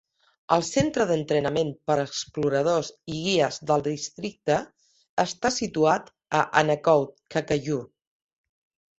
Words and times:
El 0.53 0.63
centre 0.67 1.03
d'entrenament 1.09 1.67
per 1.89 1.93
a 1.95 2.05
exploradors 2.09 2.87
i 3.15 3.17
guies 3.25 3.59
del 3.71 3.83
districte 3.87 4.57
està 5.25 5.51
situat 5.57 6.09
a 6.39 6.41
Annakode, 6.63 7.13
Kakkayur. 7.37 7.79